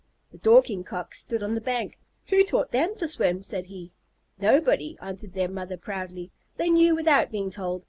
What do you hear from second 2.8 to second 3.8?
to swim?" said